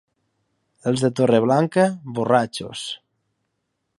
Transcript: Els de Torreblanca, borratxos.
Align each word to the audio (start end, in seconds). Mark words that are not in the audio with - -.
Els 0.91 1.03
de 1.07 1.11
Torreblanca, 1.19 1.85
borratxos. 2.19 2.89